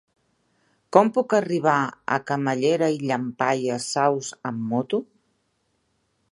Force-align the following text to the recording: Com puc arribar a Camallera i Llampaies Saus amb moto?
Com 0.95 1.11
puc 1.17 1.35
arribar 1.39 1.75
a 2.15 2.17
Camallera 2.31 2.89
i 2.95 2.99
Llampaies 3.11 3.89
Saus 3.97 4.33
amb 4.53 4.67
moto? 4.73 5.05